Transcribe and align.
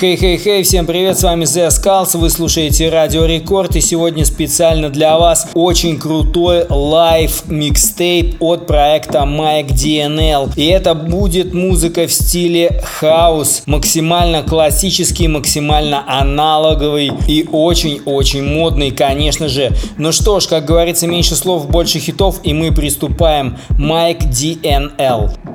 Хей-хей-хей, 0.00 0.62
всем 0.62 0.86
привет, 0.86 1.18
с 1.18 1.22
вами 1.24 1.44
Zeskullz, 1.44 2.16
вы 2.16 2.30
слушаете 2.30 2.88
Радио 2.88 3.26
Рекорд, 3.26 3.76
и 3.76 3.82
сегодня 3.82 4.24
специально 4.24 4.88
для 4.88 5.18
вас 5.18 5.50
очень 5.52 5.98
крутой 5.98 6.64
live 6.70 7.42
микстейп 7.48 8.36
от 8.40 8.66
проекта 8.66 9.24
Mike 9.28 9.68
DNL. 9.68 10.54
И 10.56 10.64
это 10.68 10.94
будет 10.94 11.52
музыка 11.52 12.06
в 12.06 12.12
стиле 12.14 12.80
хаус, 12.82 13.64
максимально 13.66 14.42
классический, 14.42 15.28
максимально 15.28 16.02
аналоговый 16.08 17.12
и 17.28 17.46
очень-очень 17.52 18.42
модный, 18.42 18.92
конечно 18.92 19.48
же. 19.48 19.70
Ну 19.98 20.12
что 20.12 20.40
ж, 20.40 20.46
как 20.46 20.64
говорится, 20.64 21.06
меньше 21.08 21.36
слов, 21.36 21.68
больше 21.68 21.98
хитов, 21.98 22.40
и 22.42 22.54
мы 22.54 22.72
приступаем. 22.72 23.58
Mike 23.78 24.30
DNL. 24.30 25.49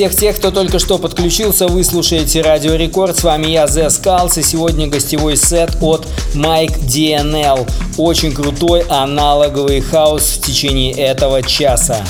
Всех 0.00 0.16
тех, 0.16 0.36
кто 0.36 0.50
только 0.50 0.78
что 0.78 0.96
подключился, 0.96 1.66
вы 1.68 1.84
слушаете 1.84 2.40
Радио 2.40 2.74
Рекорд. 2.74 3.18
С 3.18 3.22
вами 3.22 3.48
я, 3.48 3.66
The 3.66 3.88
Skulls, 3.88 4.40
и 4.40 4.42
сегодня 4.42 4.86
гостевой 4.86 5.36
сет 5.36 5.76
от 5.82 6.06
Mike 6.34 6.80
DNL. 6.86 7.68
Очень 7.98 8.32
крутой 8.32 8.80
аналоговый 8.88 9.82
хаос 9.82 10.22
в 10.22 10.40
течение 10.40 10.92
этого 10.92 11.42
часа. 11.42 12.02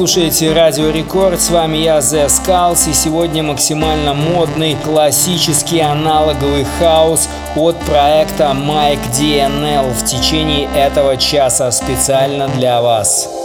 Слушаете 0.00 0.54
Радио 0.54 0.88
Рекорд, 0.88 1.38
с 1.42 1.50
вами 1.50 1.76
я, 1.76 1.98
The 1.98 2.26
Skulls, 2.28 2.88
и 2.88 2.94
сегодня 2.94 3.42
максимально 3.42 4.14
модный 4.14 4.74
классический 4.82 5.80
аналоговый 5.80 6.64
хаос 6.78 7.28
от 7.54 7.78
проекта 7.80 8.56
Mike 8.56 8.98
DNL 9.12 9.92
в 9.92 10.02
течение 10.06 10.70
этого 10.74 11.18
часа 11.18 11.70
специально 11.70 12.48
для 12.48 12.80
вас. 12.80 13.39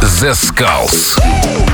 The 0.00 0.06
Skulls. 0.34 1.69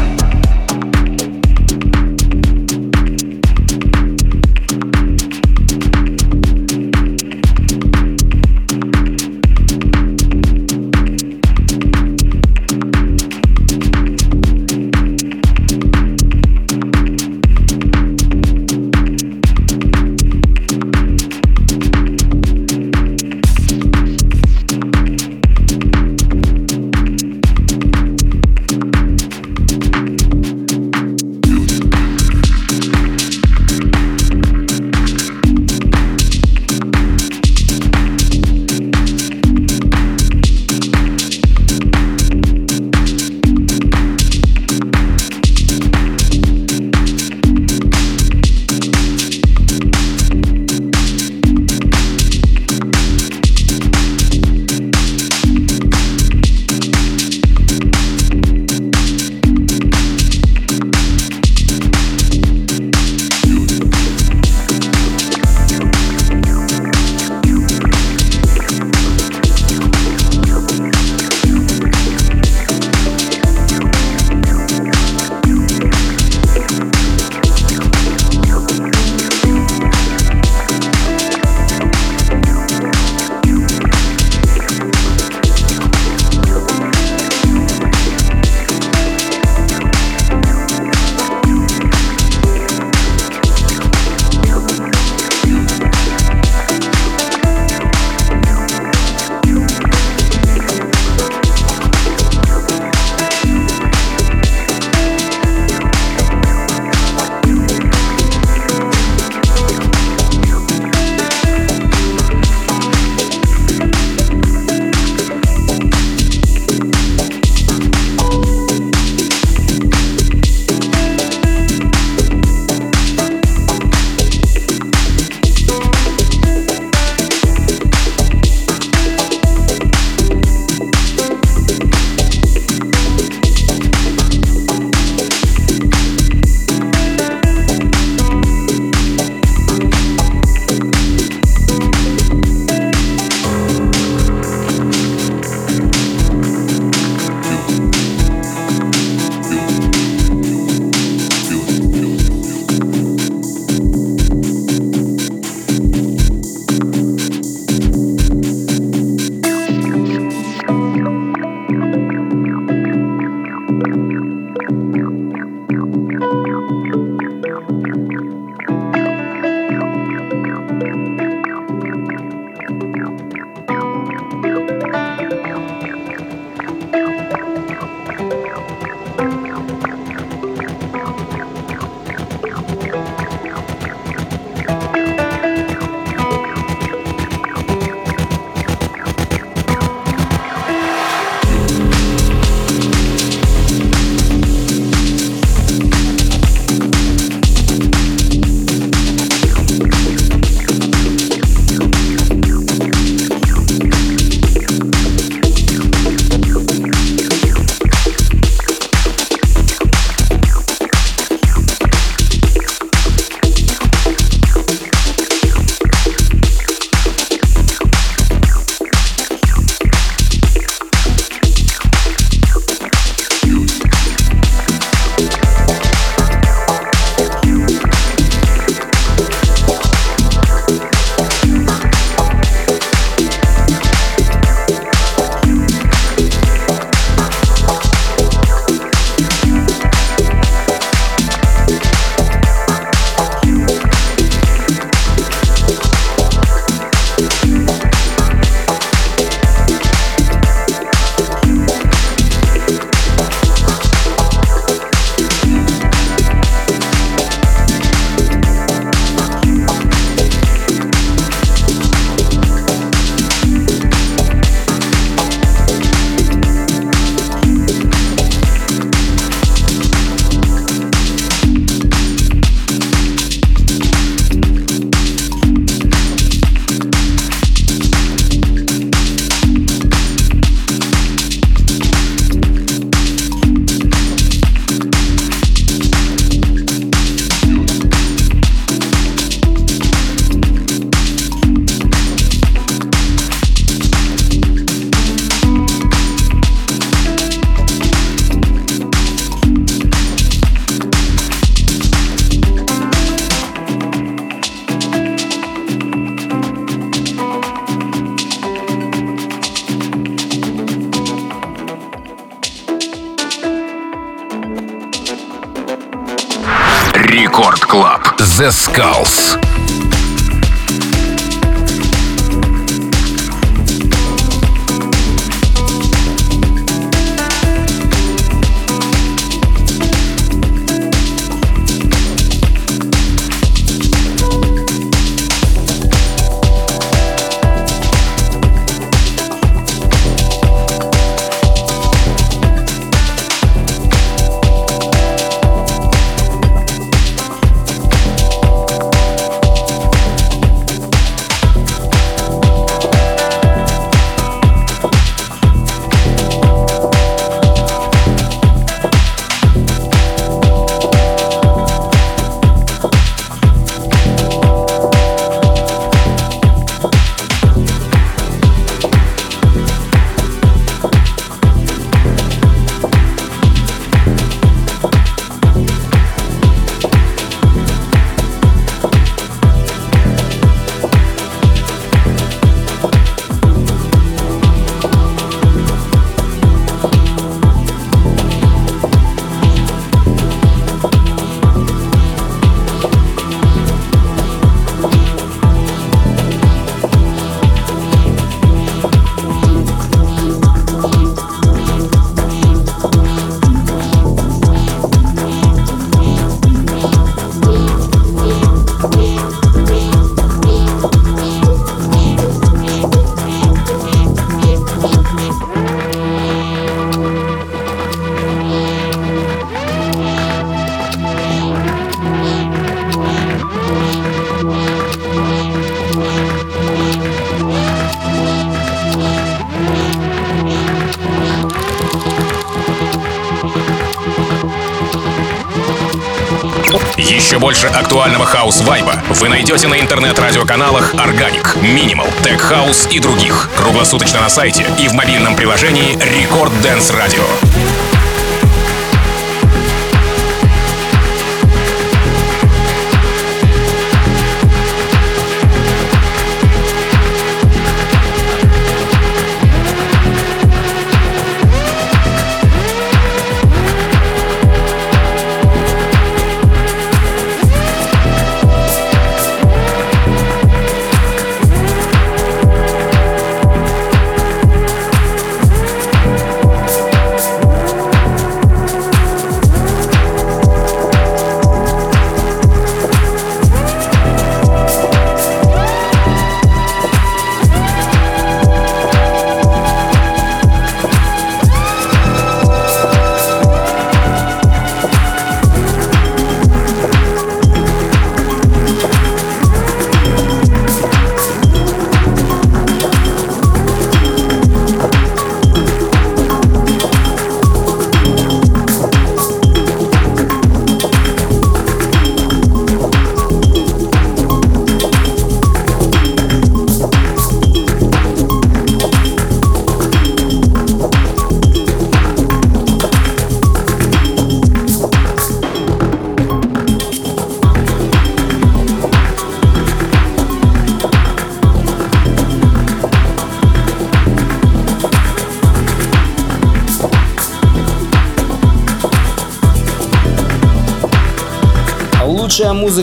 Еще 436.96 437.38
больше 437.38 437.66
актуального 437.66 438.24
хаус-вайба 438.24 439.02
вы 439.10 439.28
найдете 439.28 439.68
на 439.68 439.80
интернет-радиоканалах 439.80 440.94
Organic, 440.94 441.56
Minimal, 441.60 442.08
Tech 442.22 442.40
House 442.50 442.88
и 442.90 442.98
других. 442.98 443.50
Круглосуточно 443.56 444.20
на 444.20 444.28
сайте 444.28 444.66
и 444.78 444.88
в 444.88 444.92
мобильном 444.92 445.36
приложении 445.36 445.94
Record 445.96 446.52
Dance 446.62 446.94
Radio. 446.94 447.75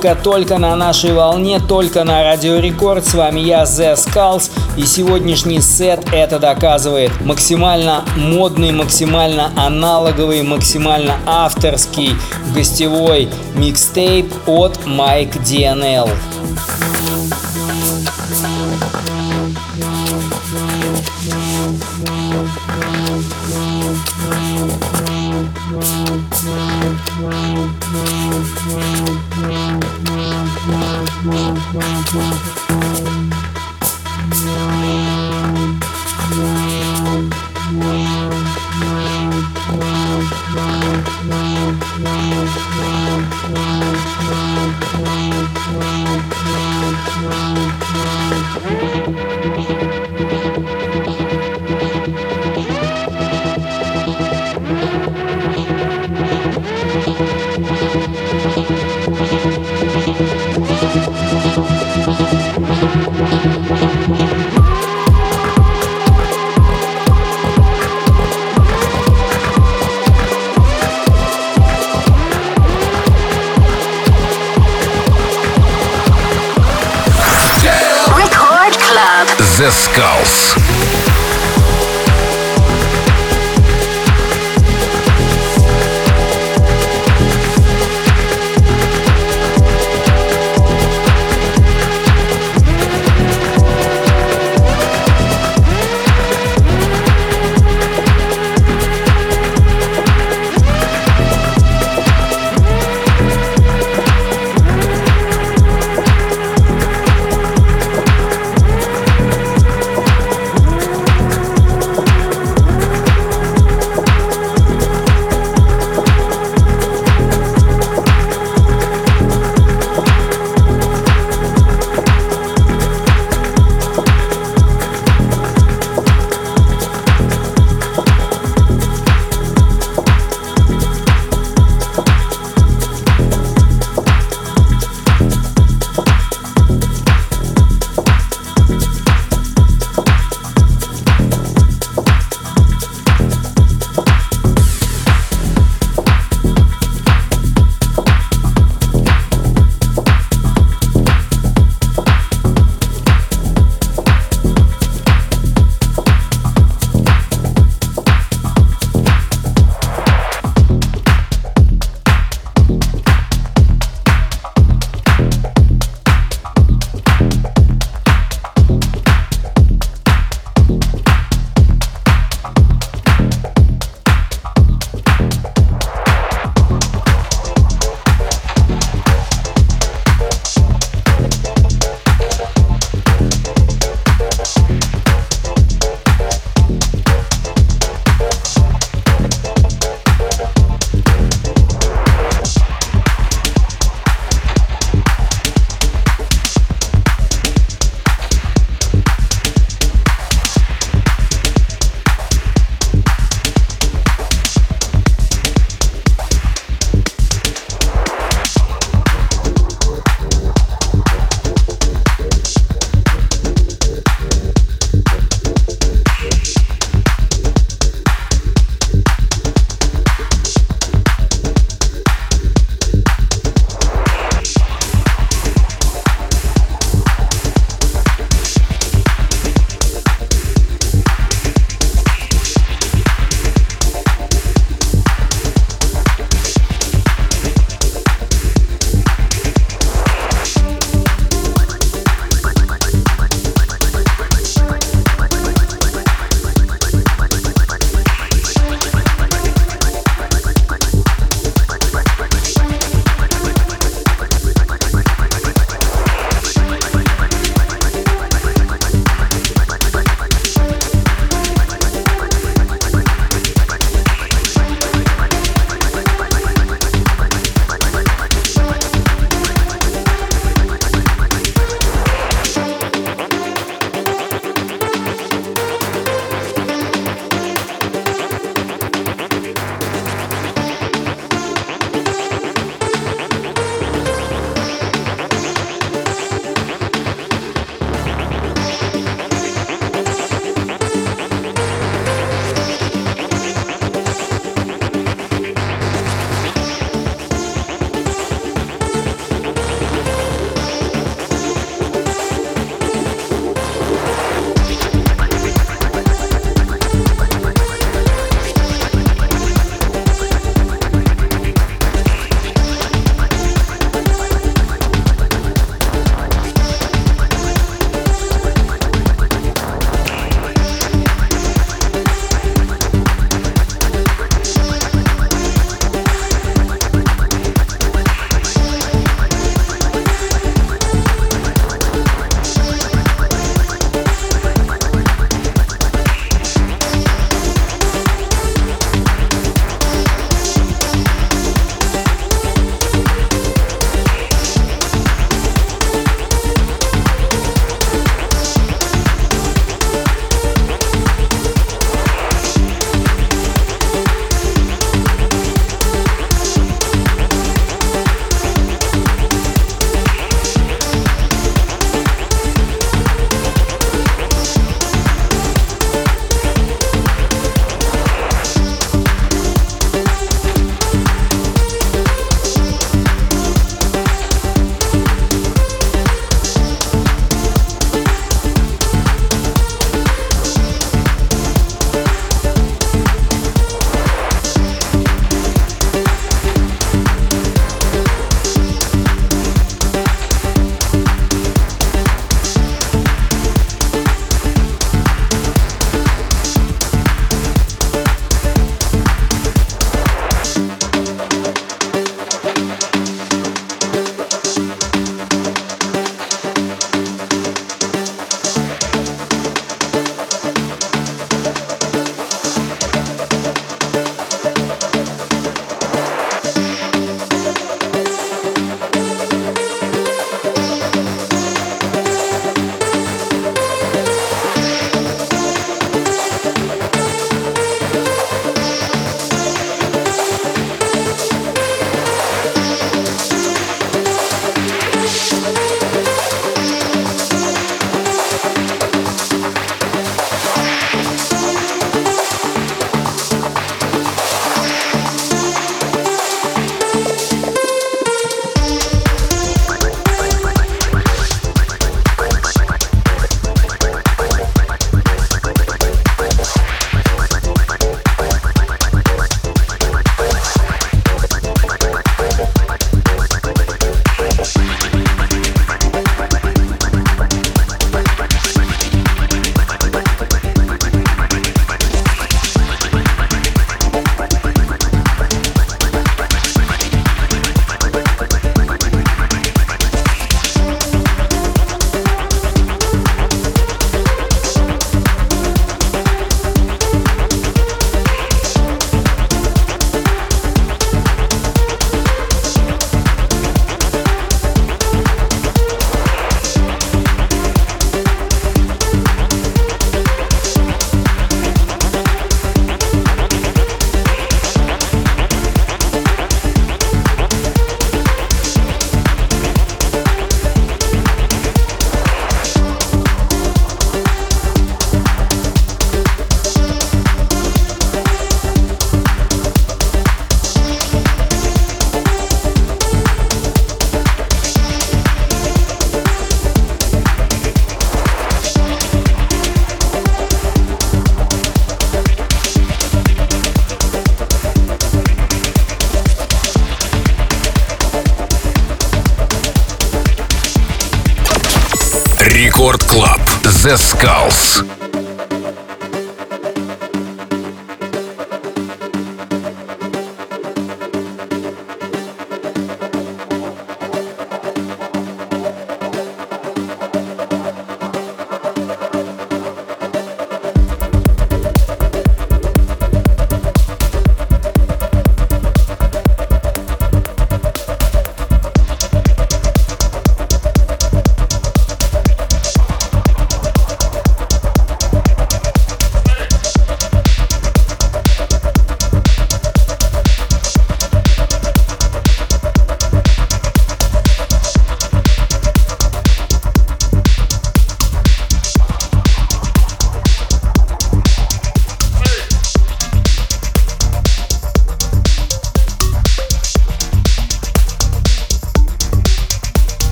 Музыка 0.00 0.18
только 0.22 0.56
на 0.58 0.74
нашей 0.76 1.12
волне, 1.12 1.60
только 1.60 2.04
на 2.04 2.22
Радио 2.22 2.58
Рекорд. 2.58 3.06
С 3.06 3.12
вами 3.12 3.40
я, 3.40 3.64
The 3.64 3.96
Skulls. 3.96 4.50
И 4.78 4.86
сегодняшний 4.86 5.60
сет 5.60 6.00
это 6.10 6.38
доказывает. 6.38 7.12
Максимально 7.20 8.02
модный, 8.16 8.72
максимально 8.72 9.50
аналоговый, 9.56 10.42
максимально 10.42 11.16
авторский 11.26 12.14
гостевой 12.54 13.28
микстейп 13.56 14.32
от 14.46 14.78
Mike 14.86 15.38
DNL. 15.42 16.08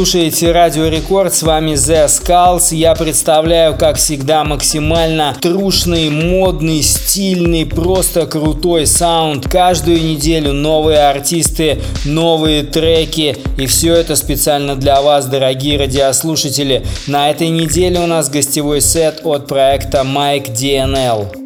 Слушаете 0.00 0.50
Радио 0.52 0.88
Рекорд, 0.88 1.34
с 1.34 1.42
вами 1.42 1.72
The 1.72 2.06
Skulls. 2.06 2.74
Я 2.74 2.94
представляю, 2.94 3.76
как 3.76 3.96
всегда, 3.96 4.44
максимально 4.44 5.36
трушный, 5.38 6.08
модный, 6.08 6.82
стильный, 6.82 7.66
просто 7.66 8.24
крутой 8.24 8.86
саунд. 8.86 9.46
Каждую 9.46 10.02
неделю 10.02 10.54
новые 10.54 11.00
артисты, 11.00 11.82
новые 12.06 12.62
треки. 12.62 13.36
И 13.58 13.66
все 13.66 13.92
это 13.92 14.16
специально 14.16 14.74
для 14.74 15.02
вас, 15.02 15.26
дорогие 15.26 15.78
радиослушатели. 15.78 16.82
На 17.06 17.28
этой 17.28 17.48
неделе 17.50 18.00
у 18.00 18.06
нас 18.06 18.30
гостевой 18.30 18.80
сет 18.80 19.20
от 19.22 19.48
проекта 19.48 19.98
Mike 19.98 20.50
DNL. 20.54 21.39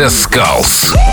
The 0.00 0.08
Skulls. 0.08 1.09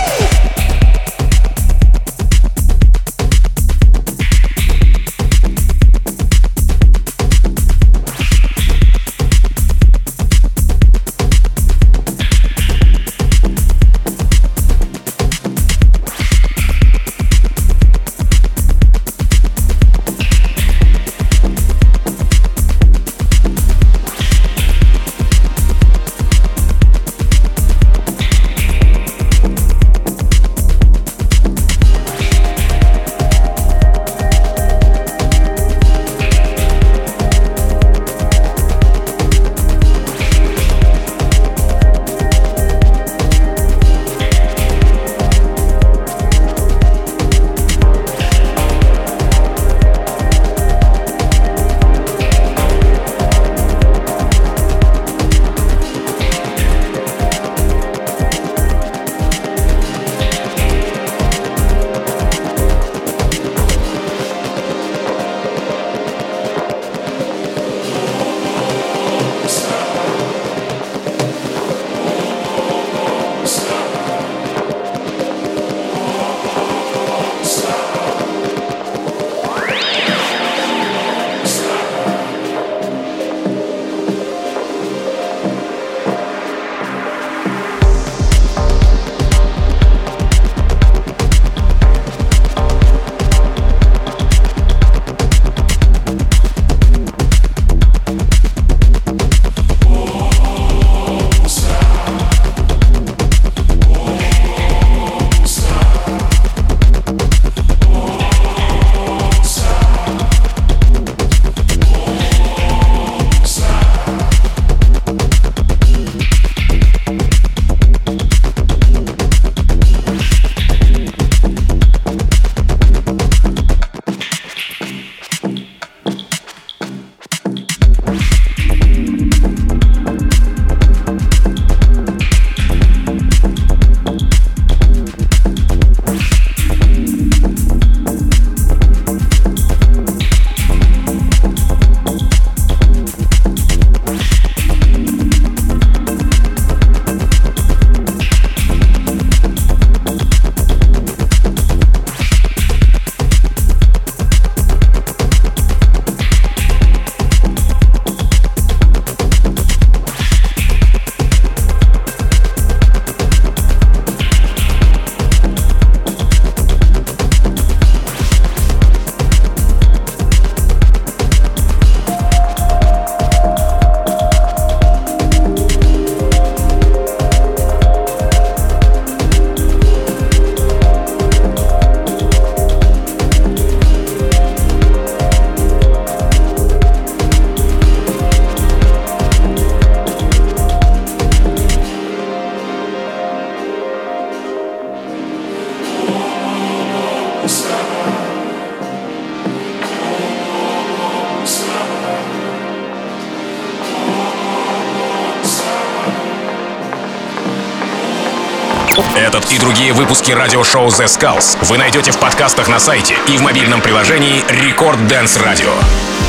Другие 209.87 209.93
выпуски 209.93 210.31
радиошоу 210.31 210.87
The 210.87 211.05
Skulls 211.05 211.57
вы 211.61 211.77
найдете 211.77 212.11
в 212.11 212.17
подкастах 212.17 212.67
на 212.67 212.79
сайте 212.79 213.15
и 213.27 213.37
в 213.37 213.41
мобильном 213.41 213.81
приложении 213.81 214.43
Record 214.49 215.07
Dance 215.07 215.41
Radio. 215.41 216.26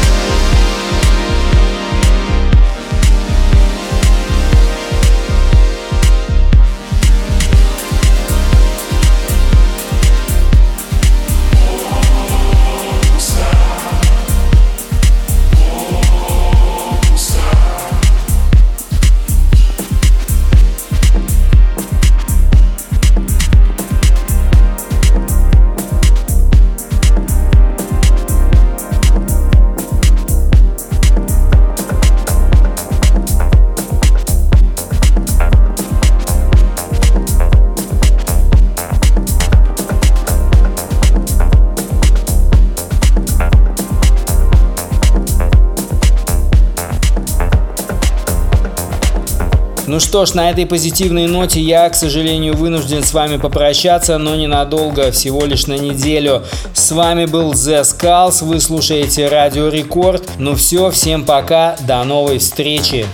Что 50.08 50.24
ж, 50.24 50.32
на 50.32 50.50
этой 50.50 50.64
позитивной 50.64 51.26
ноте 51.26 51.60
я, 51.60 51.86
к 51.90 51.94
сожалению, 51.94 52.56
вынужден 52.56 53.02
с 53.04 53.12
вами 53.12 53.36
попрощаться, 53.36 54.16
но 54.16 54.36
ненадолго, 54.36 55.12
всего 55.12 55.44
лишь 55.44 55.66
на 55.66 55.74
неделю. 55.74 56.44
С 56.72 56.92
вами 56.92 57.26
был 57.26 57.52
The 57.52 57.82
Skulls, 57.82 58.42
вы 58.42 58.58
слушаете 58.58 59.28
Радио 59.28 59.68
Рекорд. 59.68 60.22
Ну 60.38 60.54
все, 60.54 60.90
всем 60.90 61.26
пока, 61.26 61.76
до 61.86 62.02
новой 62.04 62.38
встречи. 62.38 63.04